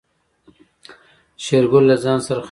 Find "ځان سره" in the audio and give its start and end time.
2.03-2.35